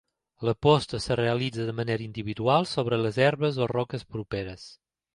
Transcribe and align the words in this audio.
La 0.47 0.53
posta 0.67 0.95
es 0.99 1.07
realitza 1.19 1.67
de 1.69 1.77
manera 1.81 2.05
individual 2.07 2.67
sobre 2.73 3.01
les 3.05 3.23
herbes 3.29 3.63
o 3.67 3.71
roques 3.77 4.11
properes. 4.17 4.69